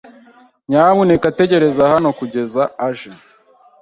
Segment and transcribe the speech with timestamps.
[0.69, 3.11] Nyamuneka tegereza hano kugeza aje.